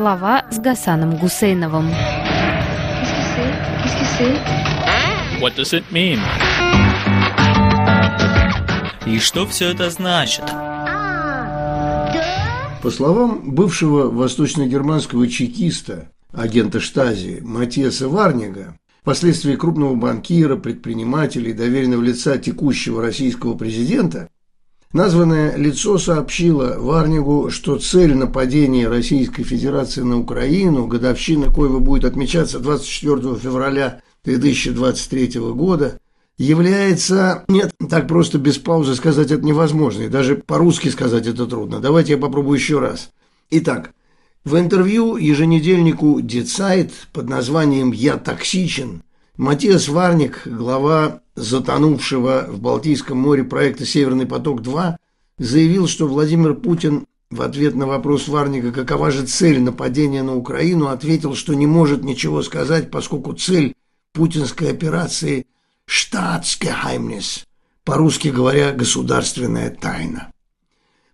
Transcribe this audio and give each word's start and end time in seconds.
Слова 0.00 0.46
с 0.50 0.58
Гасаном 0.58 1.18
Гусейновым. 1.18 1.90
What 5.42 5.54
does 5.58 5.74
it 5.74 5.84
mean? 5.92 6.18
И 9.06 9.18
что 9.18 9.46
все 9.46 9.72
это 9.72 9.90
значит? 9.90 10.46
По 12.82 12.90
словам 12.90 13.50
бывшего 13.50 14.10
восточно-германского 14.10 15.28
чекиста, 15.28 16.10
агента 16.32 16.80
Штази 16.80 17.40
Матиаса 17.42 18.08
Варнига, 18.08 18.78
впоследствии 19.02 19.54
крупного 19.54 19.96
банкира, 19.96 20.56
предпринимателя 20.56 21.50
и 21.50 21.52
доверенного 21.52 22.00
лица 22.00 22.38
текущего 22.38 23.02
российского 23.02 23.54
президента, 23.54 24.30
названное 24.92 25.56
лицо 25.56 25.98
сообщило 25.98 26.76
Варнигу, 26.78 27.50
что 27.50 27.78
цель 27.78 28.14
нападения 28.14 28.88
Российской 28.88 29.42
Федерации 29.42 30.02
на 30.02 30.18
Украину, 30.18 30.86
годовщина 30.86 31.52
коего 31.52 31.80
будет 31.80 32.04
отмечаться 32.04 32.58
24 32.58 33.36
февраля 33.36 34.00
2023 34.24 35.40
года, 35.52 35.98
является... 36.38 37.44
Нет, 37.48 37.72
так 37.88 38.08
просто 38.08 38.38
без 38.38 38.58
паузы 38.58 38.94
сказать 38.94 39.30
это 39.30 39.44
невозможно, 39.44 40.02
и 40.04 40.08
даже 40.08 40.36
по-русски 40.36 40.88
сказать 40.88 41.26
это 41.26 41.46
трудно. 41.46 41.80
Давайте 41.80 42.12
я 42.12 42.18
попробую 42.18 42.58
еще 42.58 42.78
раз. 42.78 43.10
Итак, 43.50 43.92
в 44.44 44.56
интервью 44.56 45.16
еженедельнику 45.16 46.20
«Дицайт» 46.22 46.92
под 47.12 47.28
названием 47.28 47.92
«Я 47.92 48.16
токсичен» 48.16 49.02
Матиас 49.36 49.88
Варник, 49.88 50.42
глава 50.46 51.20
затонувшего 51.40 52.46
в 52.48 52.60
Балтийском 52.60 53.18
море 53.18 53.44
проекта 53.44 53.84
«Северный 53.86 54.26
поток-2», 54.26 54.96
заявил, 55.38 55.88
что 55.88 56.06
Владимир 56.06 56.54
Путин 56.54 57.06
в 57.30 57.42
ответ 57.42 57.74
на 57.74 57.86
вопрос 57.86 58.28
Варника, 58.28 58.72
какова 58.72 59.10
же 59.10 59.24
цель 59.24 59.60
нападения 59.60 60.22
на 60.22 60.36
Украину, 60.36 60.88
ответил, 60.88 61.34
что 61.34 61.54
не 61.54 61.66
может 61.66 62.02
ничего 62.02 62.42
сказать, 62.42 62.90
поскольку 62.90 63.32
цель 63.34 63.74
путинской 64.12 64.70
операции– 64.70 65.46
«штатсгехаймнис», 65.86 67.46
по-русски 67.84 68.28
говоря, 68.28 68.72
государственная 68.72 69.70
тайна. 69.70 70.32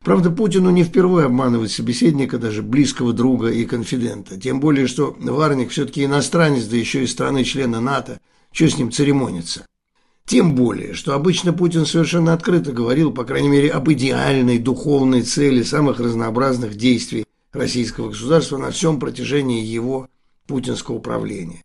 Правда, 0.02 0.30
Путину 0.30 0.70
не 0.70 0.84
впервые 0.84 1.26
обманывать 1.26 1.72
собеседника, 1.72 2.38
даже 2.38 2.62
близкого 2.62 3.12
друга 3.12 3.48
и 3.48 3.64
конфидента. 3.64 4.40
Тем 4.40 4.60
более, 4.60 4.86
что 4.86 5.16
Варник 5.18 5.70
все-таки 5.70 6.04
иностранец, 6.04 6.64
да 6.66 6.76
еще 6.76 7.02
и 7.02 7.06
страны-члена 7.06 7.80
НАТО. 7.80 8.20
Что 8.52 8.68
с 8.68 8.78
ним 8.78 8.92
церемониться? 8.92 9.66
Тем 10.26 10.56
более, 10.56 10.92
что 10.92 11.14
обычно 11.14 11.52
Путин 11.52 11.86
совершенно 11.86 12.32
открыто 12.32 12.72
говорил, 12.72 13.12
по 13.12 13.24
крайней 13.24 13.48
мере, 13.48 13.70
об 13.70 13.90
идеальной 13.92 14.58
духовной 14.58 15.22
цели 15.22 15.62
самых 15.62 16.00
разнообразных 16.00 16.74
действий 16.74 17.26
российского 17.52 18.08
государства 18.08 18.58
на 18.58 18.72
всем 18.72 18.98
протяжении 18.98 19.64
его 19.64 20.08
путинского 20.48 20.98
правления. 20.98 21.62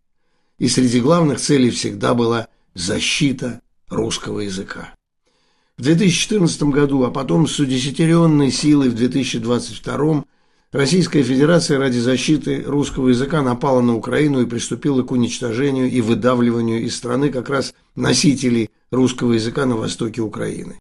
И 0.60 0.68
среди 0.68 1.02
главных 1.02 1.40
целей 1.40 1.72
всегда 1.72 2.14
была 2.14 2.48
защита 2.76 3.62
русского 3.90 4.42
языка. 4.42 4.94
В 5.78 5.82
2014 5.82 6.64
году, 6.64 7.04
а 7.04 7.10
потом 7.10 7.48
с 7.48 7.58
удесятеренной 7.58 8.52
силой 8.52 8.90
в 8.90 8.96
2022 8.96 10.24
Российская 10.72 11.22
Федерация 11.22 11.80
ради 11.80 11.98
защиты 11.98 12.64
русского 12.66 13.10
языка 13.10 13.42
напала 13.42 13.82
на 13.82 13.96
Украину 13.96 14.42
и 14.42 14.46
приступила 14.46 15.04
к 15.04 15.12
уничтожению 15.12 15.90
и 15.90 16.00
выдавливанию 16.02 16.84
из 16.84 16.96
страны 16.96 17.30
как 17.30 17.50
раз 17.50 17.74
носителей 17.96 18.70
русского 18.90 19.34
языка 19.34 19.66
на 19.66 19.76
востоке 19.76 20.22
Украины. 20.22 20.80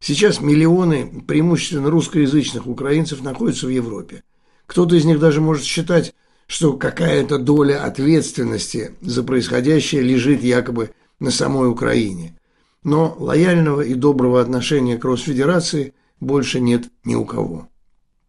Сейчас 0.00 0.40
миллионы 0.40 1.24
преимущественно 1.26 1.90
русскоязычных 1.90 2.66
украинцев 2.66 3.22
находятся 3.22 3.66
в 3.66 3.70
Европе. 3.70 4.22
Кто-то 4.66 4.94
из 4.94 5.04
них 5.04 5.18
даже 5.18 5.40
может 5.40 5.64
считать, 5.64 6.14
что 6.46 6.74
какая-то 6.74 7.38
доля 7.38 7.84
ответственности 7.84 8.92
за 9.00 9.24
происходящее 9.24 10.02
лежит 10.02 10.42
якобы 10.44 10.90
на 11.18 11.30
самой 11.30 11.68
Украине 11.68 12.38
но 12.88 13.16
лояльного 13.18 13.82
и 13.82 13.94
доброго 13.94 14.40
отношения 14.40 14.96
к 14.96 15.04
Росфедерации 15.04 15.94
больше 16.20 16.60
нет 16.60 16.84
ни 17.04 17.14
у 17.14 17.24
кого. 17.24 17.68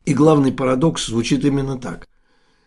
И 0.10 0.14
главный 0.16 0.52
парадокс 0.52 1.06
звучит 1.06 1.46
именно 1.46 1.78
так. 1.78 2.08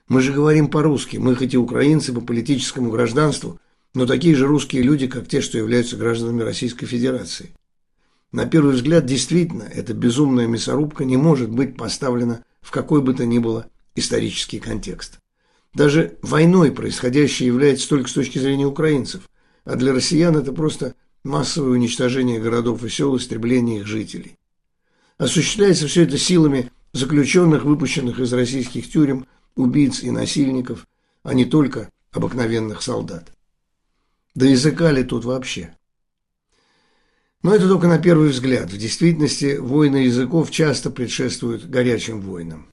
Мы 0.06 0.20
же 0.20 0.32
говорим 0.32 0.68
по-русски, 0.68 1.16
мы 1.16 1.34
хоть 1.34 1.54
и 1.54 1.58
украинцы 1.58 2.12
по 2.12 2.20
политическому 2.20 2.88
гражданству, 2.88 3.58
но 3.94 4.06
такие 4.06 4.36
же 4.36 4.46
русские 4.46 4.82
люди, 4.82 5.08
как 5.08 5.26
те, 5.26 5.40
что 5.40 5.58
являются 5.58 5.96
гражданами 5.96 6.42
Российской 6.42 6.86
Федерации. 6.86 7.50
На 8.30 8.46
первый 8.46 8.74
взгляд, 8.74 9.06
действительно, 9.06 9.64
эта 9.64 9.92
безумная 9.92 10.46
мясорубка 10.46 11.04
не 11.04 11.16
может 11.16 11.50
быть 11.50 11.76
поставлена 11.76 12.44
в 12.60 12.70
какой 12.70 13.02
бы 13.02 13.12
то 13.12 13.26
ни 13.26 13.40
было 13.40 13.66
исторический 13.96 14.60
контекст. 14.60 15.18
Даже 15.74 16.18
войной 16.22 16.70
происходящее 16.70 17.48
является 17.48 17.88
только 17.88 18.08
с 18.08 18.12
точки 18.12 18.38
зрения 18.38 18.66
украинцев, 18.66 19.28
а 19.64 19.74
для 19.74 19.92
россиян 19.92 20.36
это 20.36 20.52
просто 20.52 20.94
массовое 21.24 21.72
уничтожение 21.72 22.38
городов 22.38 22.84
и 22.84 22.88
сел, 22.88 23.16
истребление 23.16 23.80
их 23.80 23.88
жителей. 23.88 24.38
Осуществляется 25.18 25.88
все 25.88 26.04
это 26.04 26.18
силами 26.18 26.70
заключенных, 26.92 27.64
выпущенных 27.64 28.18
из 28.20 28.32
российских 28.32 28.90
тюрем, 28.90 29.26
убийц 29.56 30.02
и 30.02 30.10
насильников, 30.10 30.86
а 31.22 31.34
не 31.34 31.44
только 31.44 31.90
обыкновенных 32.10 32.82
солдат. 32.82 33.32
Да 34.34 34.46
языка 34.46 34.90
ли 34.92 35.04
тут 35.04 35.24
вообще? 35.24 35.74
Но 37.42 37.54
это 37.54 37.68
только 37.68 37.88
на 37.88 37.98
первый 37.98 38.28
взгляд. 38.28 38.70
В 38.70 38.78
действительности 38.78 39.56
войны 39.56 39.96
языков 39.96 40.50
часто 40.50 40.90
предшествуют 40.90 41.68
горячим 41.68 42.20
войнам. 42.20 42.68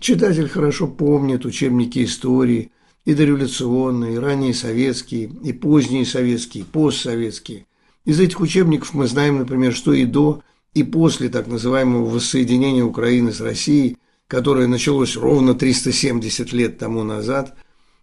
Читатель 0.00 0.48
хорошо 0.48 0.88
помнит 0.88 1.44
учебники 1.44 2.04
истории, 2.04 2.72
и 3.04 3.14
дореволюционные, 3.14 4.14
и 4.14 4.18
ранние 4.18 4.54
советские, 4.54 5.30
и 5.42 5.52
поздние 5.52 6.04
советские, 6.04 6.64
и 6.64 6.66
постсоветские, 6.66 7.66
из 8.04 8.18
этих 8.20 8.40
учебников 8.40 8.94
мы 8.94 9.06
знаем, 9.06 9.38
например, 9.38 9.74
что 9.74 9.92
и 9.92 10.04
до, 10.04 10.42
и 10.74 10.82
после 10.82 11.28
так 11.28 11.46
называемого 11.46 12.08
воссоединения 12.08 12.84
Украины 12.84 13.32
с 13.32 13.40
Россией, 13.40 13.98
которое 14.28 14.68
началось 14.68 15.16
ровно 15.16 15.54
370 15.54 16.52
лет 16.52 16.78
тому 16.78 17.02
назад, 17.02 17.56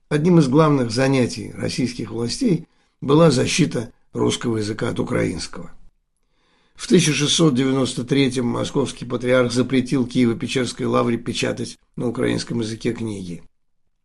одним 0.10 0.40
из 0.40 0.48
главных 0.48 0.92
занятий 0.92 1.54
российских 1.56 2.12
властей 2.12 2.68
была 3.02 3.32
защита 3.32 3.94
русского 4.14 4.58
языка 4.58 4.90
от 4.90 5.00
украинского. 5.00 5.72
В 6.76 6.92
1693-м 6.92 8.46
московский 8.46 9.06
патриарх 9.06 9.52
запретил 9.52 10.06
Киево-Печерской 10.06 10.86
лавре 10.86 11.18
печатать 11.18 11.78
на 11.96 12.08
украинском 12.08 12.60
языке 12.60 12.94
книги. 12.94 13.44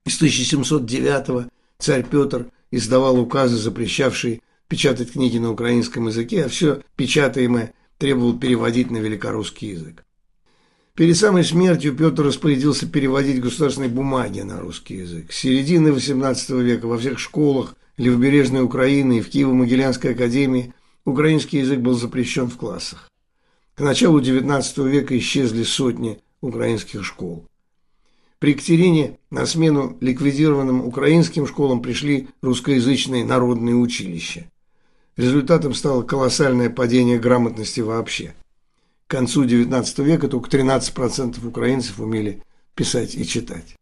С 0.06 0.20
1709-го 0.22 1.44
царь 1.78 2.06
Петр 2.08 2.50
издавал 2.70 3.18
указы, 3.20 3.56
запрещавшие 3.56 4.40
печатать 4.68 5.12
книги 5.12 5.36
на 5.36 5.52
украинском 5.52 6.06
языке, 6.08 6.46
а 6.46 6.48
все 6.48 6.82
печатаемое 6.96 7.74
требовал 8.02 8.36
переводить 8.36 8.90
на 8.90 8.96
великорусский 8.96 9.70
язык. 9.70 10.04
Перед 10.96 11.16
самой 11.16 11.44
смертью 11.44 11.94
Петр 11.94 12.24
распорядился 12.24 12.88
переводить 12.88 13.40
государственные 13.40 13.90
бумаги 13.90 14.40
на 14.40 14.58
русский 14.58 14.96
язык. 14.96 15.30
С 15.30 15.36
середины 15.36 15.90
XVIII 15.90 16.62
века 16.64 16.88
во 16.88 16.98
всех 16.98 17.20
школах 17.20 17.76
Левобережной 17.96 18.64
Украины 18.64 19.18
и 19.18 19.20
в 19.20 19.28
Киево-Могилянской 19.28 20.14
академии 20.14 20.74
украинский 21.04 21.60
язык 21.60 21.78
был 21.78 21.94
запрещен 21.94 22.50
в 22.50 22.56
классах. 22.56 23.08
К 23.76 23.82
началу 23.82 24.20
XIX 24.20 24.88
века 24.90 25.16
исчезли 25.16 25.62
сотни 25.62 26.18
украинских 26.40 27.04
школ. 27.04 27.46
При 28.40 28.50
Екатерине 28.50 29.20
на 29.30 29.46
смену 29.46 29.96
ликвидированным 30.00 30.84
украинским 30.84 31.46
школам 31.46 31.80
пришли 31.80 32.30
русскоязычные 32.42 33.24
народные 33.24 33.76
училища. 33.76 34.50
Результатом 35.16 35.74
стало 35.74 36.02
колоссальное 36.02 36.70
падение 36.70 37.18
грамотности 37.18 37.80
вообще. 37.80 38.34
К 39.06 39.10
концу 39.10 39.44
XIX 39.44 40.04
века 40.04 40.28
только 40.28 40.56
13% 40.56 41.46
украинцев 41.46 42.00
умели 42.00 42.42
писать 42.74 43.14
и 43.14 43.26
читать. 43.26 43.76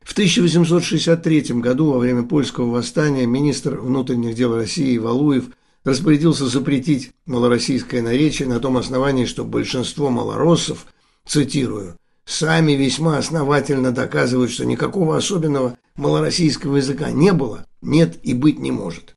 В 0.00 0.12
1863 0.12 1.60
году 1.60 1.92
во 1.92 1.98
время 1.98 2.22
польского 2.22 2.70
восстания 2.70 3.26
министр 3.26 3.78
внутренних 3.78 4.34
дел 4.34 4.56
России 4.56 4.96
Валуев 4.96 5.50
распорядился 5.84 6.46
запретить 6.46 7.10
малороссийское 7.26 8.00
наречие 8.00 8.48
на 8.48 8.58
том 8.58 8.78
основании, 8.78 9.26
что 9.26 9.44
большинство 9.44 10.08
малороссов, 10.08 10.86
цитирую, 11.26 11.98
сами 12.24 12.72
весьма 12.72 13.18
основательно 13.18 13.92
доказывают, 13.92 14.50
что 14.50 14.64
никакого 14.64 15.16
особенного 15.16 15.76
малороссийского 15.96 16.76
языка 16.76 17.10
не 17.10 17.32
было, 17.32 17.66
нет 17.82 18.18
и 18.22 18.32
быть 18.32 18.58
не 18.58 18.72
может 18.72 19.15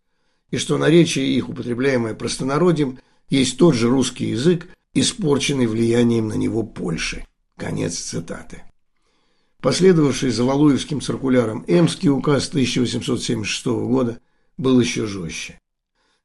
и 0.51 0.57
что 0.57 0.77
наречие 0.77 1.27
их, 1.27 1.49
употребляемое 1.49 2.13
простонародьем, 2.13 2.99
есть 3.29 3.57
тот 3.57 3.75
же 3.75 3.89
русский 3.89 4.27
язык, 4.29 4.67
испорченный 4.93 5.67
влиянием 5.67 6.27
на 6.27 6.33
него 6.33 6.63
Польши. 6.63 7.25
Конец 7.57 7.95
цитаты. 7.97 8.63
Последовавший 9.61 10.31
за 10.31 10.45
Валуевским 10.45 11.01
циркуляром 11.01 11.65
Эмский 11.67 12.09
указ 12.09 12.47
1876 12.47 13.65
года 13.65 14.19
был 14.57 14.79
еще 14.79 15.05
жестче. 15.05 15.59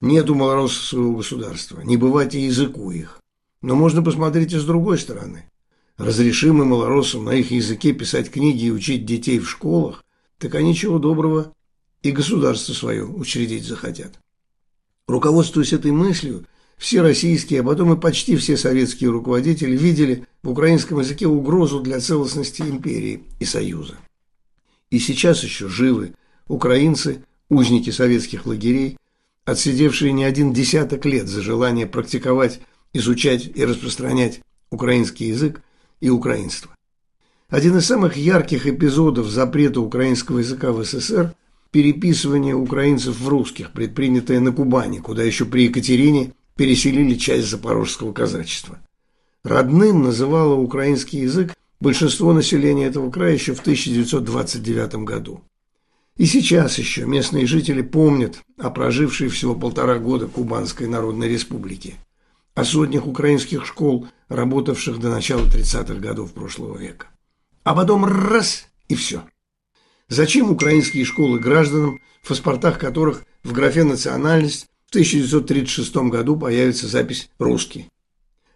Нет 0.01 0.31
у 0.31 0.35
малороссов 0.35 0.85
своего 0.85 1.17
государства, 1.17 1.81
не 1.81 1.97
бывать 1.97 2.35
и 2.35 2.41
языку 2.41 2.91
их. 2.91 3.21
Но 3.61 3.75
можно 3.75 4.03
посмотреть 4.03 4.53
и 4.53 4.59
с 4.59 4.65
другой 4.65 4.99
стороны. 4.99 5.51
разрешим 5.97 6.61
и 6.61 6.65
малороссам 6.65 7.25
на 7.25 7.31
их 7.31 7.51
языке 7.51 7.93
писать 7.93 8.31
книги 8.31 8.65
и 8.65 8.71
учить 8.71 9.05
детей 9.05 9.39
в 9.39 9.49
школах, 9.49 10.05
так 10.39 10.55
они 10.57 10.75
чего 10.75 10.99
доброго 10.99 11.55
и 12.05 12.13
государство 12.13 12.75
свое 12.75 13.05
учредить 13.05 13.65
захотят. 13.65 14.21
Руководствуясь 15.09 15.73
этой 15.73 15.91
мыслью, 15.91 16.47
все 16.77 17.01
российские, 17.01 17.61
а 17.61 17.65
потом 17.65 17.95
и 17.95 18.01
почти 18.01 18.37
все 18.37 18.59
советские 18.59 19.11
руководители 19.11 19.75
видели 19.75 20.27
в 20.43 20.51
украинском 20.51 21.01
языке 21.01 21.27
угрозу 21.27 21.81
для 21.81 22.01
целостности 22.01 22.61
империи 22.61 23.25
и 23.41 23.47
Союза. 23.47 23.97
И 24.91 24.99
сейчас 24.99 25.43
еще 25.43 25.69
живы 25.69 26.15
украинцы, 26.47 27.25
узники 27.49 27.89
советских 27.89 28.45
лагерей, 28.45 28.99
отсидевшие 29.47 30.13
не 30.13 30.25
один 30.25 30.53
десяток 30.53 31.07
лет 31.07 31.27
за 31.27 31.41
желание 31.41 31.87
практиковать, 31.87 32.61
изучать 32.93 33.51
и 33.55 33.65
распространять 33.65 34.41
украинский 34.71 35.29
язык 35.29 35.63
и 36.01 36.11
украинство. 36.11 36.71
Один 37.49 37.79
из 37.79 37.87
самых 37.87 38.19
ярких 38.19 38.67
эпизодов 38.67 39.27
запрета 39.29 39.81
украинского 39.81 40.41
языка 40.41 40.71
в 40.71 40.85
СССР– 40.85 41.35
переписывание 41.75 42.55
украинцев 42.55 43.19
в 43.19 43.29
русских, 43.29 43.73
предпринятое 43.73 44.39
на 44.39 44.53
Кубани, 44.53 44.99
куда 44.99 45.25
еще 45.25 45.45
при 45.45 45.65
Екатерине 45.65 46.33
переселили 46.55 47.17
часть 47.17 47.49
запорожского 47.49 48.13
казачества. 48.13 48.79
Родным 49.43 50.05
называло 50.05 50.55
украинский 50.55 51.23
язык 51.23 51.53
большинство 51.81 52.33
населения 52.33 52.87
этого 52.87 53.11
края 53.11 53.33
еще 53.33 53.55
в 53.55 53.61
1929 53.61 54.95
году. 55.03 55.43
И 56.17 56.27
сейчас 56.27 56.79
еще 56.79 57.07
местные 57.07 57.45
жители 57.45 57.83
помнят 57.83 58.41
о 58.57 58.71
прожившей 58.71 59.27
всего 59.27 59.57
полтора 59.57 59.99
года 59.99 60.29
Кубанской 60.29 60.87
Народной 60.87 61.29
Республике, 61.29 61.95
о 62.55 62.65
сотнях 62.65 63.05
украинских 63.09 63.67
школ, 63.67 64.07
работавших 64.29 65.01
до 65.01 65.11
начала 65.11 65.45
30-х 65.45 65.95
годов 65.95 66.35
прошлого 66.35 66.79
века. 66.79 67.09
А 67.65 67.75
потом 67.75 68.05
раз– 68.05 68.69
и 68.89 68.95
все. 68.95 69.25
Зачем 70.15 70.49
украинские 70.49 71.05
школы 71.05 71.41
гражданам, 71.41 71.99
в 72.23 72.29
паспортах 72.29 72.79
которых 72.79 73.25
в 73.43 73.53
графе 73.53 73.83
«национальность» 73.83 74.69
в 74.87 74.91
1936 74.91 75.97
году 76.09 76.37
появится 76.37 76.87
запись 76.87 77.29
«русский»? 77.41 77.89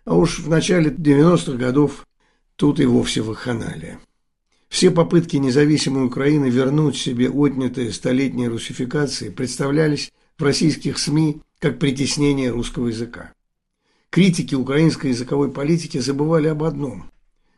А 0.04 0.14
уж 0.14 0.38
в 0.38 0.48
начале 0.48 0.90
90-х 0.90 1.54
годов 1.54 2.06
тут 2.54 2.78
и 2.78 2.86
вовсе 2.86 3.22
вакханалия. 3.22 3.98
Все 4.68 4.92
попытки 4.92 5.34
независимой 5.34 6.06
Украины 6.06 6.48
вернуть 6.48 6.96
себе 6.96 7.28
отнятые 7.28 7.92
столетние 7.92 8.46
русификации 8.46 9.28
представлялись 9.28 10.12
в 10.38 10.44
российских 10.44 10.96
СМИ 10.96 11.40
как 11.58 11.80
притеснение 11.80 12.50
русского 12.50 12.86
языка. 12.86 13.32
Критики 14.10 14.54
украинской 14.54 15.08
языковой 15.08 15.50
политики 15.50 15.98
забывали 15.98 16.46
об 16.46 16.62
одном. 16.62 17.10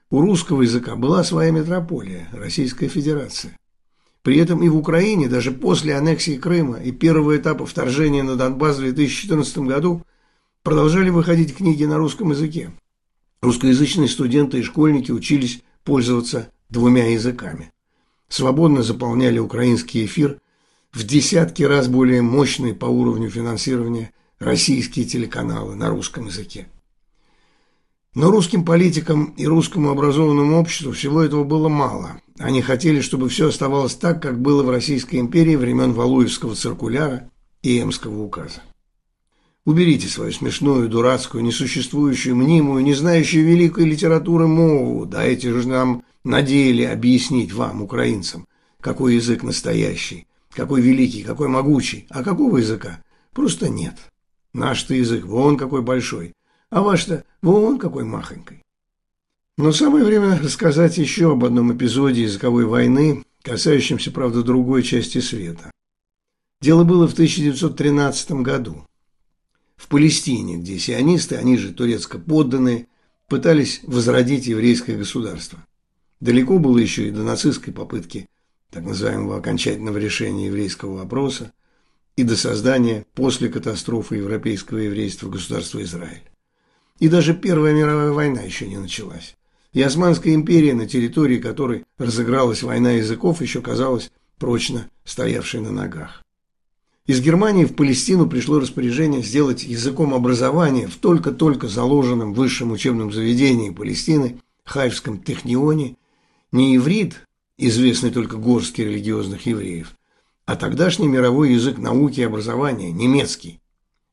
У 0.09 0.23
русского 0.23 0.63
языка 0.63 0.97
была 0.97 1.23
своя 1.23 1.51
метрополия– 1.51 2.31
Российская 2.33 2.89
Федерация. 2.89 3.60
При 4.23 4.37
этом 4.37 4.63
и 4.63 4.69
в 4.69 4.77
Украине, 4.77 5.29
даже 5.29 5.51
после 5.51 5.97
аннексии 5.97 6.37
Крыма 6.37 6.79
и 6.79 6.93
первого 6.93 7.37
этапа 7.37 7.65
вторжения 7.65 8.23
на 8.23 8.37
Донбасс 8.37 8.77
в 8.77 8.81
2014 8.81 9.59
году, 9.59 10.03
продолжали 10.63 11.09
выходить 11.09 11.57
книги 11.57 11.85
на 11.85 11.97
русском 11.97 12.31
языке. 12.31 12.71
Русскоязычные 13.41 14.09
студенты 14.09 14.59
и 14.59 14.63
школьники 14.63 15.11
учились 15.11 15.63
пользоваться 15.85 16.51
двумя 16.69 17.07
языками. 17.13 17.73
Свободно 18.29 18.83
заполняли 18.83 19.39
украинский 19.39 20.05
эфир 20.05 20.39
в 20.93 21.05
десятки 21.05 21.63
раз 21.63 21.89
более 21.89 22.21
мощные 22.21 22.75
по 22.75 22.85
уровню 22.85 23.31
финансирования 23.31 24.13
российские 24.39 25.07
телеканалы 25.07 25.75
на 25.75 25.89
русском 25.89 26.27
языке. 26.27 26.69
Но 28.15 28.33
русским 28.33 28.65
политикам 28.65 29.35
и 29.37 29.47
русскому 29.47 29.91
образованному 29.91 30.59
обществу 30.59 30.93
всего 30.93 31.23
этого 31.23 31.45
было 31.45 31.69
мало. 31.69 32.21
Они 32.39 32.61
хотели, 32.61 33.01
чтобы 33.01 33.29
все 33.29 33.49
оставалось 33.49 33.95
так, 33.95 34.21
как 34.21 34.41
было 34.41 34.65
в 34.65 34.71
Российской 34.71 35.17
империи 35.17 35.55
времен 35.55 35.93
Валуевского 35.93 36.57
циркуляра 36.57 37.31
и 37.63 37.81
Эмского 37.81 38.23
указа. 38.23 38.63
Уберите 39.65 40.09
свою 40.09 40.33
смешную, 40.33 40.89
дурацкую, 40.89 41.45
несуществующую, 41.45 42.35
мнимую, 42.35 42.83
не 42.83 42.95
знающую 42.95 43.45
великой 43.45 43.85
литературы 43.85 44.49
мову. 44.49 45.07
Дайте 45.07 45.53
же 45.53 45.69
нам 45.69 46.03
на 46.25 46.43
деле 46.43 46.91
объяснить 46.91 47.53
вам, 47.53 47.83
украинцам, 47.83 48.49
какой 48.81 49.15
язык 49.15 49.45
настоящий, 49.45 50.27
какой 50.53 50.81
великий, 50.81 51.23
какой 51.23 51.47
могучий, 51.47 52.07
а 52.11 52.25
какого 52.25 52.57
языка 52.57 53.03
просто 53.33 53.69
нет. 53.69 53.95
Наш-то 54.53 54.95
язык 54.95 55.27
вон 55.27 55.57
какой 55.57 55.83
большой, 55.83 56.33
а 56.71 56.83
ваш-то 56.83 57.25
вон 57.43 57.79
какой 57.79 58.05
махонький. 58.05 58.63
Но 59.59 59.73
самое 59.73 60.05
время 60.05 60.39
рассказать 60.39 60.97
еще 60.97 61.33
об 61.33 61.45
одном 61.45 61.77
эпизоде 61.77 62.23
языковой 62.23 62.65
войны, 62.65 63.25
касающемся, 63.43 64.11
правда, 64.11 64.43
другой 64.43 64.83
части 64.83 65.19
света. 65.19 65.71
Дело 66.63 66.85
было 66.85 67.07
в 67.07 67.13
1913 67.13 68.31
году. 68.43 68.87
В 69.77 69.89
Палестине, 69.89 70.59
где 70.59 70.79
сионисты, 70.79 71.37
они 71.37 71.57
же 71.57 71.73
турецко 71.73 72.19
подданные, 72.19 72.87
пытались 73.29 73.81
возродить 73.83 74.47
еврейское 74.47 74.97
государство. 74.97 75.65
Далеко 76.21 76.59
было 76.59 76.79
еще 76.79 77.09
и 77.09 77.11
до 77.11 77.23
нацистской 77.23 77.73
попытки 77.73 78.29
так 78.71 78.85
называемого 78.85 79.39
окончательного 79.39 79.99
решения 79.99 80.47
еврейского 80.47 80.99
вопроса 80.99 81.53
и 82.17 82.23
до 82.23 82.37
создания 82.37 83.07
после 83.15 83.49
катастрофы 83.49 84.17
европейского 84.17 84.79
еврейства 84.79 85.29
государства 85.29 85.83
Израиль. 85.83 86.31
И 87.01 87.09
даже 87.09 87.35
Первая 87.35 87.75
мировая 87.75 88.13
война 88.13 88.43
еще 88.43 88.69
не 88.69 88.77
началась. 88.77 89.37
И 89.73 89.83
Османская 89.83 90.35
империя, 90.35 90.75
на 90.75 90.87
территории 90.87 91.39
которой 91.39 91.85
разыгралась 91.99 92.63
война 92.63 92.93
языков, 92.93 93.41
еще 93.41 93.63
казалась 93.63 94.13
прочно 94.39 94.89
стоявшей 95.05 95.61
на 95.61 95.73
ногах. 95.73 96.23
Из 97.07 97.21
Германии 97.21 97.65
в 97.65 97.75
Палестину 97.75 98.29
пришло 98.29 98.61
распоряжение 98.61 99.23
сделать 99.23 99.65
языком 99.65 100.13
образования 100.15 100.87
в 100.87 100.97
только-только 100.97 101.69
заложенном 101.69 102.35
высшем 102.35 102.71
учебном 102.71 103.13
заведении 103.13 103.71
Палестины, 103.71 104.39
Хайфском 104.65 105.23
Технионе, 105.23 105.97
не 106.53 106.77
иврит, 106.77 107.27
известный 107.57 108.11
только 108.11 108.37
горстке 108.37 108.85
религиозных 108.85 109.47
евреев, 109.47 109.97
а 110.45 110.57
тогдашний 110.57 111.09
мировой 111.09 111.55
язык 111.55 111.79
науки 111.79 112.21
и 112.21 112.25
образования, 112.25 112.93
немецкий. 112.93 113.61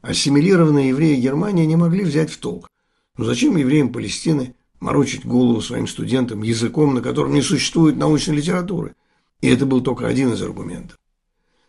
Ассимилированные 0.01 0.89
евреи 0.89 1.19
Германии 1.19 1.65
не 1.65 1.75
могли 1.75 2.03
взять 2.03 2.31
в 2.31 2.37
толк. 2.37 2.67
Но 3.17 3.25
зачем 3.25 3.57
евреям 3.57 3.91
Палестины 3.91 4.55
морочить 4.79 5.25
голову 5.25 5.59
своим 5.61 5.87
студентам 5.87 6.43
языком, 6.43 6.93
на 6.93 7.01
котором 7.01 7.33
не 7.33 7.41
существует 7.41 7.97
научной 7.97 8.37
литературы? 8.37 8.95
И 9.41 9.49
это 9.49 9.65
был 9.65 9.81
только 9.81 10.07
один 10.07 10.33
из 10.33 10.41
аргументов. 10.41 10.97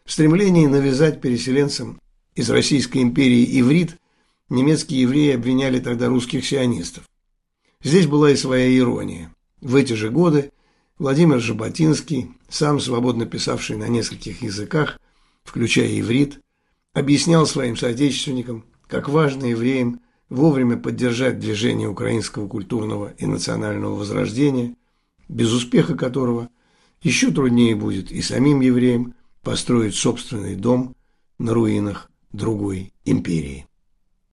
В 0.05 0.13
стремлении 0.13 0.67
навязать 0.67 1.21
переселенцам 1.21 2.01
из 2.35 2.49
Российской 2.51 3.03
империи 3.03 3.61
иврит 3.61 3.97
немецкие 4.49 5.03
евреи 5.03 5.35
обвиняли 5.35 5.81
тогда 5.81 6.09
русских 6.09 6.47
сионистов. 6.47 7.05
Здесь 7.83 8.07
была 8.07 8.31
и 8.31 8.37
своя 8.37 8.75
ирония. 8.77 9.35
В 9.61 9.75
эти 9.75 9.93
же 9.93 10.11
годы 10.11 10.53
Владимир 10.99 11.41
Жаботинский, 11.41 12.31
сам 12.49 12.81
свободно 12.81 13.27
писавший 13.27 13.77
на 13.77 13.89
нескольких 13.89 14.43
языках, 14.43 14.99
включая 15.45 15.99
иврит, 16.01 16.41
объяснял 16.93 17.47
своим 17.47 17.77
соотечественникам, 17.77 18.65
как 18.87 19.09
важно 19.09 19.47
евреям 19.47 20.01
вовремя 20.29 20.77
поддержать 20.77 21.39
движение 21.39 21.89
украинского 21.89 22.49
культурного 22.49 23.13
и 23.19 23.27
национального 23.27 23.95
возрождения, 23.95 24.75
без 25.29 25.53
успеха 25.53 25.97
которого 25.97 26.49
еще 27.03 27.31
труднее 27.31 27.77
будет 27.77 28.11
и 28.11 28.23
самим 28.23 28.61
евреям 28.61 29.15
построить 29.43 29.95
собственный 29.95 30.57
дом 30.57 30.95
на 31.39 31.55
руинах 31.55 32.11
другой 32.33 32.93
империи. 33.05 33.68